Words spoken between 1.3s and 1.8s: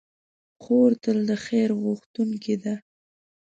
خیر